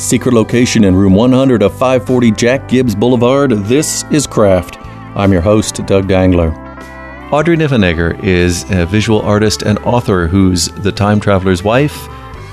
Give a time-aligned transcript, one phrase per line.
[0.00, 4.78] secret location in room 100 of 540 Jack Gibbs Boulevard, this is Craft.
[5.14, 6.52] I'm your host, Doug Dangler.
[7.30, 12.08] Audrey Niffenegger is a visual artist and author whose The Time Traveler's Wife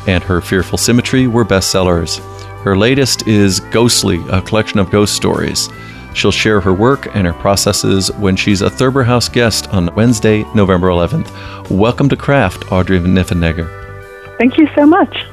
[0.09, 2.19] and Her Fearful Symmetry were bestsellers.
[2.63, 5.69] Her latest is Ghostly, a collection of ghost stories.
[6.13, 10.43] She'll share her work and her processes when she's a Thurber House guest on Wednesday,
[10.53, 11.69] November 11th.
[11.69, 14.37] Welcome to Craft, Audrey Niffenegger.
[14.37, 15.25] Thank you so much.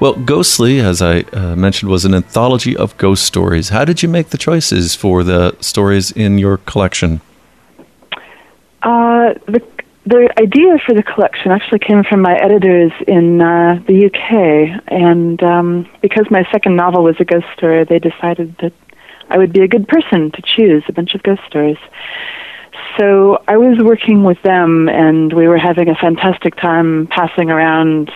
[0.00, 3.68] Well, Ghostly, as I uh, mentioned, was an anthology of ghost stories.
[3.68, 7.20] How did you make the choices for the stories in your collection?
[8.82, 9.62] Uh, the
[10.06, 15.42] the idea for the collection actually came from my editors in uh, the UK, and
[15.42, 18.72] um, because my second novel was a ghost story, they decided that
[19.28, 21.76] I would be a good person to choose a bunch of ghost stories.
[22.98, 28.10] So I was working with them, and we were having a fantastic time passing around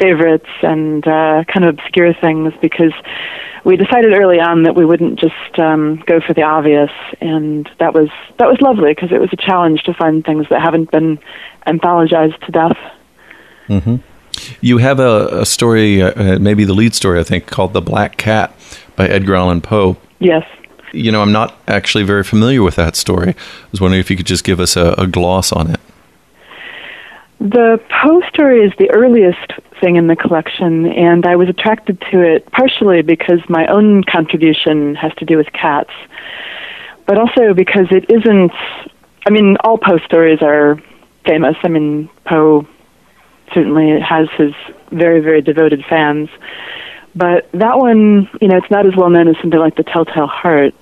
[0.00, 2.92] favorites and uh, kind of obscure things because
[3.64, 7.92] we decided early on that we wouldn't just um, go for the obvious, and that
[7.92, 8.08] was
[8.38, 11.18] that was lovely because it was a challenge to find things that haven't been
[11.66, 12.78] anthologized to death.
[13.68, 13.96] Mm-hmm.
[14.60, 18.16] You have a, a story, uh, maybe the lead story, I think, called "The Black
[18.16, 18.54] Cat"
[18.96, 19.96] by Edgar Allan Poe.
[20.18, 20.46] Yes.
[20.92, 23.30] You know, I'm not actually very familiar with that story.
[23.30, 25.80] I was wondering if you could just give us a, a gloss on it.
[27.40, 32.20] The Poe story is the earliest thing in the collection, and I was attracted to
[32.20, 35.90] it partially because my own contribution has to do with cats,
[37.06, 38.52] but also because it isn't.
[39.26, 40.82] I mean, all Poe stories are
[41.24, 41.56] famous.
[41.62, 42.68] I mean, Poe
[43.54, 44.52] certainly has his
[44.92, 46.28] very, very devoted fans.
[47.14, 50.26] But that one, you know, it's not as well known as something like The Telltale
[50.26, 50.74] Heart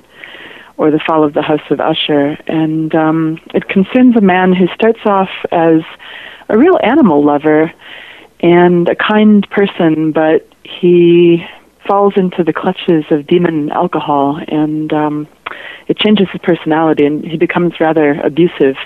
[0.77, 2.37] or The Fall of the House of Usher.
[2.49, 5.83] And um, it concerns a man who starts off as
[6.49, 7.73] a real animal lover
[8.41, 11.45] and a kind person, but he
[11.87, 15.27] falls into the clutches of demon alcohol and um,
[15.87, 18.77] it changes his personality and he becomes rather abusive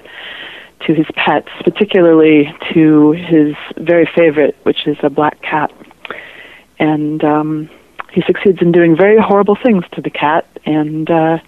[0.87, 5.72] to his pets, particularly to his very favorite, which is a black cat.
[6.78, 7.71] And um,
[8.12, 11.39] he succeeds in doing very horrible things to the cat, and uh,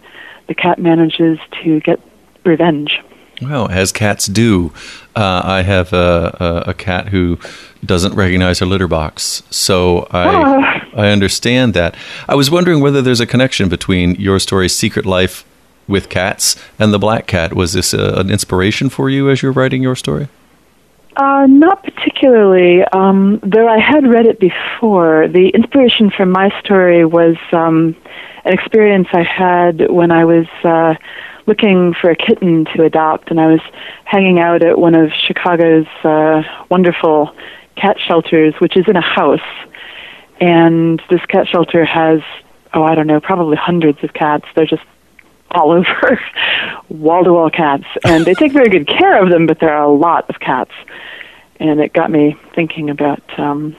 [0.47, 2.01] the cat manages to get
[2.45, 3.01] revenge.
[3.43, 4.73] Well, as cats do.
[5.17, 7.39] Uh, I have a, a, a, cat who
[7.85, 10.89] doesn't recognize her litter box, so I ah.
[10.97, 11.95] I understand that.
[12.29, 15.45] I was wondering whether there's a connection between your story's Secret Life
[15.87, 17.55] with Cats, and the Black Cat.
[17.55, 20.29] Was this a, an inspiration for you as you were writing your story?
[21.17, 22.83] Uh, not particularly.
[22.93, 25.29] Um, though I had read it before.
[25.29, 27.95] The inspiration for my story was um,
[28.45, 30.47] an experience I had when I was.
[30.63, 30.95] Uh,
[31.47, 33.61] looking for a kitten to adopt, and I was
[34.05, 37.35] hanging out at one of Chicago's uh, wonderful
[37.77, 39.41] cat shelters, which is in a house.
[40.41, 42.21] And this cat shelter has,
[42.73, 44.47] oh, I don't know, probably hundreds of cats.
[44.55, 44.83] They're just
[45.51, 46.21] all over,
[46.89, 47.85] wall to wall cats.
[48.05, 50.73] And they take very good care of them, but there are a lot of cats.
[51.61, 53.77] And it got me thinking about um,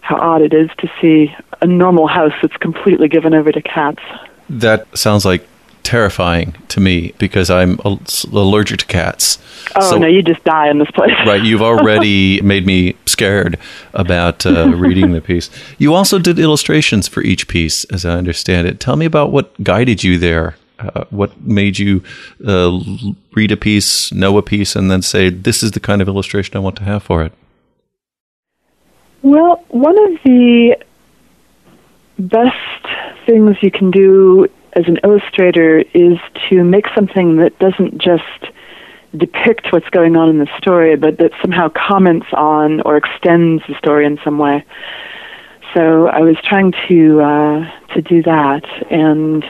[0.00, 4.00] how odd it is to see a normal house that's completely given over to cats.
[4.48, 5.46] That sounds like
[5.82, 7.78] terrifying to me because I'm
[8.32, 9.38] allergic to cats.
[9.76, 11.14] Oh so, no, you just die in this place.
[11.26, 13.58] right, you've already made me scared
[13.94, 15.50] about uh, reading the piece.
[15.78, 18.80] You also did illustrations for each piece, as I understand it.
[18.80, 20.56] Tell me about what guided you there.
[20.76, 22.02] Uh, what made you
[22.44, 22.80] uh,
[23.34, 26.56] read a piece, know a piece, and then say, "This is the kind of illustration
[26.56, 27.32] I want to have for it"?
[29.22, 30.76] Well, one of the
[32.18, 32.56] best
[33.24, 36.18] things you can do as an illustrator is
[36.50, 38.52] to make something that doesn't just
[39.16, 43.74] depict what's going on in the story, but that somehow comments on or extends the
[43.78, 44.64] story in some way.
[45.72, 49.44] So I was trying to uh, to do that, and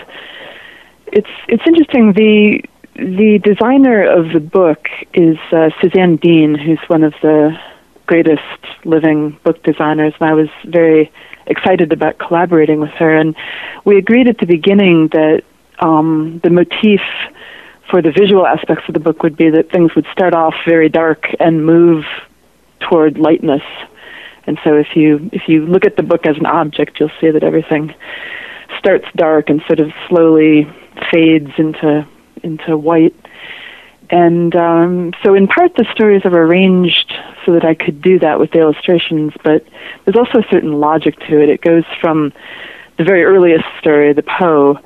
[1.07, 2.13] it's it's interesting.
[2.15, 2.63] The
[2.97, 7.57] the designer of the book is uh, Suzanne Dean, who's one of the
[8.07, 8.43] greatest
[8.85, 11.13] living book designers, and I was very
[11.47, 13.15] excited about collaborating with her.
[13.15, 13.35] And
[13.85, 15.43] we agreed at the beginning that
[15.79, 17.01] um, the motif
[17.91, 20.89] for the visual aspects of the book would be that things would start off very
[20.89, 22.05] dark and move
[22.81, 23.63] toward lightness.
[24.47, 27.31] And so if you if you look at the book as an object, you'll see
[27.31, 27.95] that everything
[28.79, 30.67] starts dark and sort of slowly
[31.11, 32.07] fades into
[32.43, 33.15] into white.
[34.11, 37.13] And um, so, in part, the stories are arranged
[37.45, 39.67] so that I could do that with the illustrations, but
[40.05, 41.49] there's also a certain logic to it.
[41.49, 42.33] It goes from
[42.99, 44.79] the very earliest story, the Poe,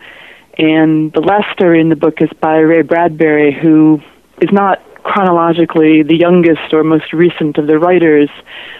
[0.56, 4.00] and the last story in the book is by Ray Bradbury, who
[4.40, 8.28] is not chronologically the youngest or most recent of the writers,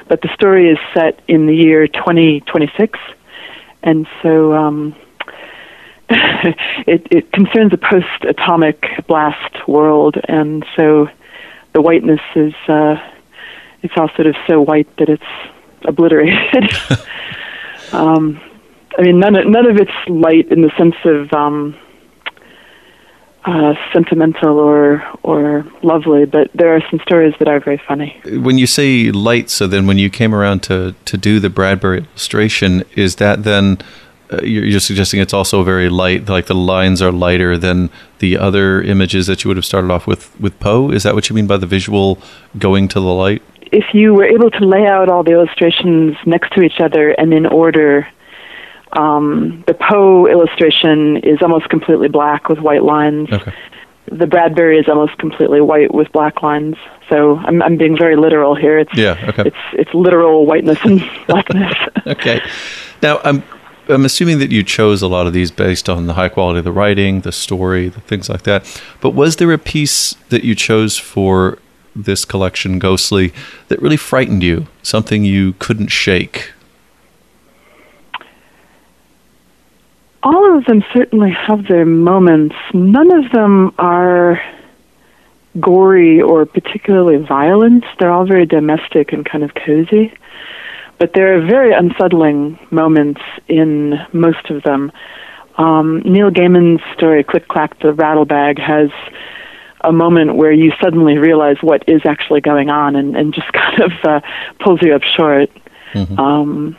[0.08, 2.99] but the story is set in the year 2026.
[3.82, 4.94] and so um,
[6.87, 11.08] it, it concerns a post-atomic blast world, and so
[11.75, 12.96] the whiteness is uh,
[13.82, 15.22] it's all sort of so white that it's
[15.84, 16.72] obliterated.
[17.93, 18.40] um,
[18.99, 21.76] I mean, none of, none of it's light in the sense of um,
[23.44, 28.20] uh, sentimental or or lovely, but there are some stories that are very funny.
[28.25, 31.99] When you say light, so then when you came around to to do the Bradbury
[31.99, 33.78] illustration, is that then?
[34.30, 37.88] Uh, you're, you're suggesting it's also very light, like the lines are lighter than
[38.19, 40.90] the other images that you would have started off with with Poe.
[40.90, 42.19] Is that what you mean by the visual
[42.58, 43.42] going to the light?
[43.72, 47.32] If you were able to lay out all the illustrations next to each other and
[47.32, 48.06] in order,
[48.92, 53.28] um, the Poe illustration is almost completely black with white lines.
[53.31, 53.52] Okay.
[54.10, 56.76] The Bradbury is almost completely white with black lines.
[57.10, 58.78] So I'm, I'm being very literal here.
[58.78, 59.48] It's yeah, okay.
[59.48, 61.74] It's it's literal whiteness and blackness.
[62.06, 62.40] okay.
[63.02, 63.42] Now I'm
[63.88, 66.64] I'm assuming that you chose a lot of these based on the high quality of
[66.64, 68.82] the writing, the story, the things like that.
[69.00, 71.58] But was there a piece that you chose for
[71.96, 73.32] this collection, Ghostly,
[73.69, 74.67] that really frightened you?
[74.82, 76.52] Something you couldn't shake?
[80.23, 82.55] all of them certainly have their moments.
[82.75, 84.41] None of them are
[85.58, 87.84] gory or particularly violent.
[87.99, 90.12] They're all very domestic and kind of cozy.
[90.98, 94.92] But there are very unsettling moments in most of them.
[95.56, 98.90] Um, Neil Gaiman's story, Click Clack the Rattle Bag, has
[99.82, 103.82] a moment where you suddenly realize what is actually going on and, and just kind
[103.82, 104.20] of uh,
[104.60, 105.50] pulls you up short.
[105.92, 106.18] Mm-hmm.
[106.18, 106.76] Um,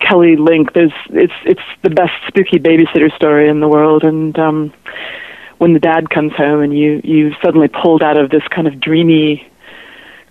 [0.00, 0.72] Kelly Link.
[0.72, 4.72] There's it's it's the best spooky babysitter story in the world, and um,
[5.58, 8.80] when the dad comes home and you you suddenly pulled out of this kind of
[8.80, 9.48] dreamy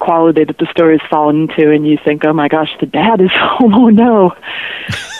[0.01, 3.31] quality that the story's fallen into, and you think, oh my gosh, the dad is
[3.33, 3.73] home.
[3.73, 4.35] Oh no!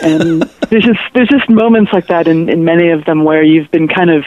[0.02, 3.72] and there's just there's just moments like that in in many of them where you've
[3.72, 4.26] been kind of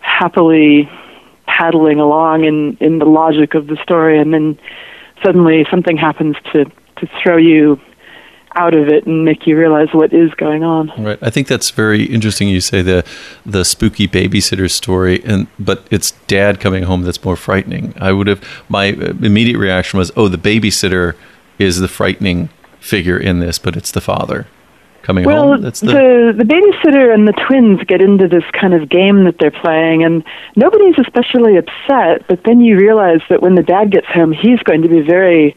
[0.00, 0.88] happily
[1.46, 4.58] paddling along in in the logic of the story, and then
[5.24, 6.64] suddenly something happens to
[6.98, 7.80] to throw you
[8.56, 10.90] out of it and make you realize what is going on.
[10.98, 11.18] Right.
[11.22, 12.48] I think that's very interesting.
[12.48, 13.04] You say the
[13.44, 17.94] the spooky babysitter story, and but it's dad coming home that's more frightening.
[18.00, 21.14] I would have my immediate reaction was, oh, the babysitter
[21.58, 22.48] is the frightening
[22.80, 24.46] figure in this, but it's the father
[25.02, 25.62] coming well, home.
[25.62, 25.86] That's the...
[25.86, 30.02] the the babysitter and the twins get into this kind of game that they're playing,
[30.02, 30.24] and
[30.56, 32.26] nobody's especially upset.
[32.28, 35.56] But then you realize that when the dad gets home, he's going to be very,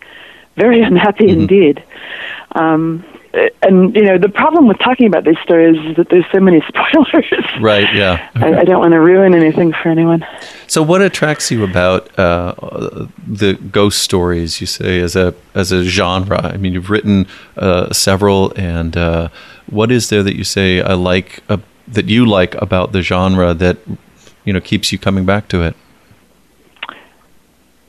[0.60, 1.42] very unhappy mm-hmm.
[1.42, 1.84] indeed.
[2.52, 3.06] Um,
[3.62, 6.62] and you know the problem with talking about these stories is that there's so many
[6.68, 7.46] spoilers.
[7.62, 7.94] Right.
[7.94, 8.30] Yeah.
[8.36, 10.26] I, I, don't want to ruin anything for anyone.
[10.68, 12.56] So, what attracts you about uh,
[13.28, 14.62] the ghost stories?
[14.62, 16.42] You say as a as a genre.
[16.44, 17.28] I mean, you've written
[17.58, 19.30] uh, several, and uh,
[19.70, 21.58] what is there that you say I like uh,
[21.88, 23.78] that you like about the genre that
[24.44, 25.76] you know keeps you coming back to it?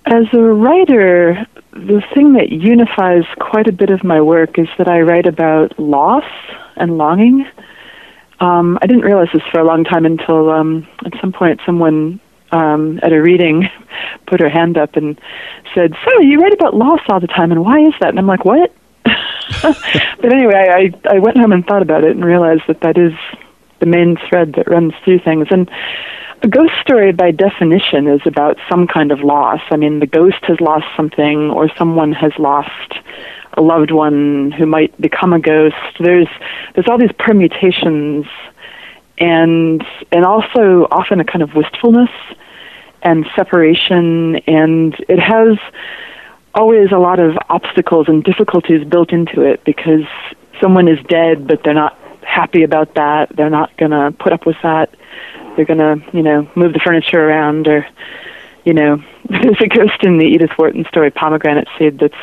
[0.04, 4.88] As a writer, the thing that unifies quite a bit of my work is that
[4.88, 6.24] I write about loss
[6.76, 7.46] and longing.
[8.40, 12.20] Um, I didn't realize this for a long time until um, at some point someone
[12.52, 13.68] um, at a reading
[14.26, 15.20] put her hand up and
[15.74, 18.26] said, "So you write about loss all the time, and why is that?" And I'm
[18.26, 18.74] like, "What?"
[19.62, 23.12] but anyway, I I went home and thought about it and realized that that is
[23.78, 25.48] the main thread that runs through things.
[25.50, 25.70] And
[26.42, 29.60] a ghost story, by definition, is about some kind of loss.
[29.70, 32.94] I mean, the ghost has lost something, or someone has lost
[33.54, 35.76] a loved one who might become a ghost.
[35.98, 36.28] There's
[36.74, 38.26] there's all these permutations,
[39.18, 42.10] and and also often a kind of wistfulness
[43.02, 45.58] and separation, and it has
[46.54, 50.06] always a lot of obstacles and difficulties built into it because
[50.60, 53.34] someone is dead, but they're not happy about that.
[53.36, 54.94] They're not going to put up with that
[55.56, 57.86] they're going to, you know, move the furniture around or,
[58.64, 62.14] you know, there's a ghost in the Edith Wharton story, Pomegranate Seed, that's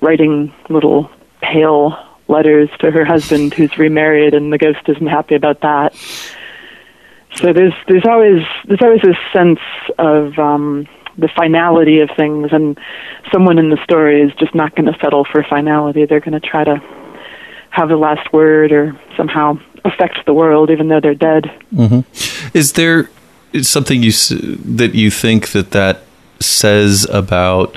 [0.00, 1.96] writing little pale
[2.28, 5.94] letters to her husband who's remarried and the ghost isn't happy about that.
[7.34, 9.60] So there's there's always there's always this sense
[9.98, 12.78] of um the finality of things and
[13.32, 16.04] someone in the story is just not going to settle for finality.
[16.04, 16.80] They're going to try to
[17.78, 21.44] have the last word or somehow affect the world, even though they're dead.
[21.72, 22.00] Mm-hmm.
[22.56, 23.08] Is there
[23.62, 24.12] something you
[24.80, 26.02] that you think that that
[26.40, 27.76] says about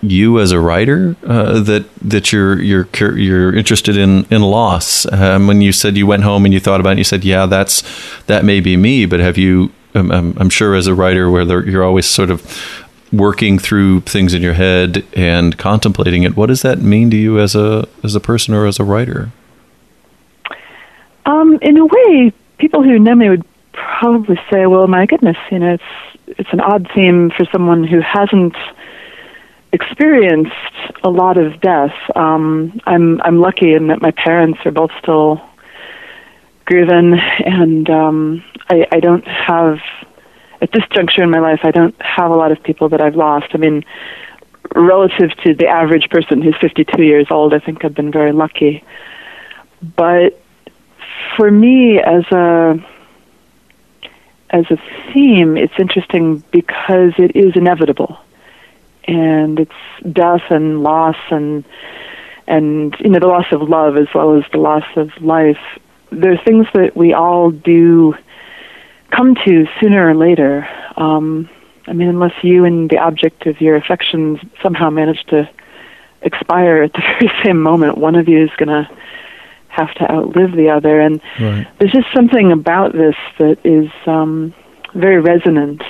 [0.00, 2.88] you as a writer uh, that that you're you're
[3.18, 5.06] you're interested in in loss?
[5.12, 7.22] Um, when you said you went home and you thought about it, and you said,
[7.24, 7.82] "Yeah, that's
[8.26, 9.72] that may be me," but have you?
[9.94, 12.40] I'm, I'm sure as a writer, where you're always sort of
[13.12, 16.36] working through things in your head and contemplating it.
[16.36, 19.30] What does that mean to you as a as a person or as a writer?
[21.26, 25.58] Um, in a way, people who know me would probably say, "Well, my goodness, you
[25.58, 28.56] know, it's it's an odd theme for someone who hasn't
[29.72, 30.52] experienced
[31.02, 31.94] a lot of death.
[32.14, 35.40] Um, I'm I'm lucky in that my parents are both still
[36.64, 39.78] grieving, and um, I, I don't have
[40.62, 41.60] at this juncture in my life.
[41.64, 43.48] I don't have a lot of people that I've lost.
[43.52, 43.84] I mean,
[44.74, 48.84] relative to the average person who's 52 years old, I think I've been very lucky.
[49.96, 50.40] But
[51.36, 52.82] for me, as a
[54.50, 54.76] as a
[55.12, 58.18] theme, it's interesting because it is inevitable
[59.04, 59.72] and it's
[60.12, 61.64] death and loss and
[62.46, 65.58] and you know the loss of love as well as the loss of life.
[66.10, 68.14] There are things that we all do
[69.14, 70.68] come to sooner or later.
[70.96, 71.48] Um,
[71.86, 75.48] I mean, unless you and the object of your affections somehow manage to
[76.22, 78.88] expire at the very same moment, one of you is going to
[79.68, 81.00] have to outlive the other.
[81.00, 81.66] And right.
[81.78, 84.54] there's just something about this that is um,
[84.94, 85.82] very resonant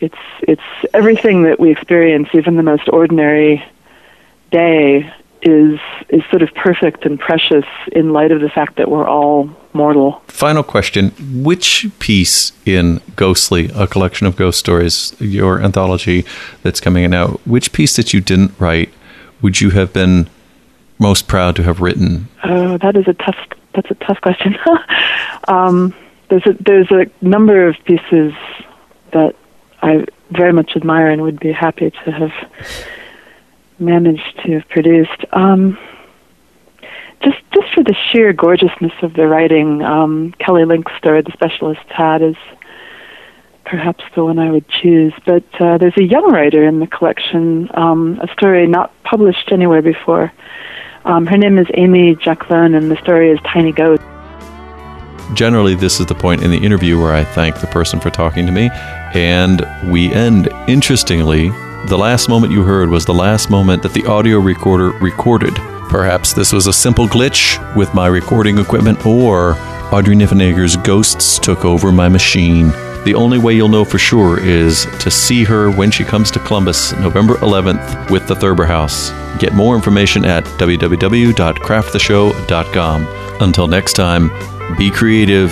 [0.00, 0.62] it's it's
[0.94, 3.62] everything that we experience, even the most ordinary
[4.50, 5.78] day, is
[6.08, 10.22] is sort of perfect and precious in light of the fact that we're all mortal.
[10.28, 11.10] Final question:
[11.42, 16.24] Which piece in Ghostly, a collection of ghost stories, your anthology
[16.62, 18.90] that's coming out, which piece that you didn't write
[19.42, 20.28] would you have been
[20.98, 22.28] most proud to have written?
[22.44, 23.36] Oh, that is a tough.
[23.74, 24.56] That's a tough question.
[25.48, 25.94] um,
[26.28, 28.32] there's a there's a number of pieces
[29.12, 29.34] that
[29.82, 32.32] I very much admire and would be happy to have
[33.80, 35.24] managed to have produced.
[35.32, 35.78] Um,
[37.22, 42.22] just just for the sheer gorgeousness of the writing, um, Kelly Linkster, the Specialist's Hat,
[42.22, 42.36] is
[43.64, 45.12] perhaps the one I would choose.
[45.26, 49.82] But uh, there's a young writer in the collection, um, a story not published anywhere
[49.82, 50.32] before.
[51.04, 54.02] Um, her name is Amy Jacquelin, and the story is Tiny Ghost.
[55.34, 58.46] Generally, this is the point in the interview where I thank the person for talking
[58.46, 58.68] to me,
[59.14, 60.48] and we end.
[60.68, 61.50] Interestingly,
[61.86, 65.54] the last moment you heard was the last moment that the audio recorder recorded.
[65.88, 69.56] Perhaps this was a simple glitch with my recording equipment, or
[69.92, 72.68] Audrey Niffenegger's ghosts took over my machine.
[73.04, 76.38] The only way you'll know for sure is to see her when she comes to
[76.38, 79.10] Columbus, November 11th, with the Thurber House.
[79.40, 83.06] Get more information at www.crafttheshow.com.
[83.40, 84.30] Until next time,
[84.76, 85.50] be creative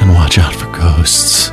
[0.00, 1.52] and watch out for ghosts.